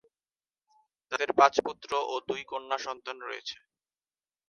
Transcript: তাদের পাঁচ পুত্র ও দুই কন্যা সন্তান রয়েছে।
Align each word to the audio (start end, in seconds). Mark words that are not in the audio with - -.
তাদের 1.11 1.29
পাঁচ 1.39 1.55
পুত্র 1.65 1.91
ও 2.05 2.15
দুই 2.27 2.41
কন্যা 2.51 2.77
সন্তান 2.85 3.17
রয়েছে। 3.21 3.57